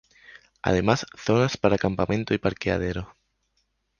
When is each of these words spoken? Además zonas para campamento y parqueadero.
Además 0.63 1.05
zonas 1.15 1.57
para 1.57 1.77
campamento 1.77 2.33
y 2.33 2.39
parqueadero. 2.39 3.15